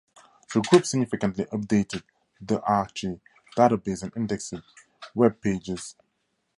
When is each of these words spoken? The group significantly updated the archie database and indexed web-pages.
The 0.51 0.61
group 0.61 0.87
significantly 0.87 1.45
updated 1.53 2.01
the 2.41 2.59
archie 2.63 3.21
database 3.55 4.01
and 4.01 4.11
indexed 4.15 4.55
web-pages. 5.13 5.95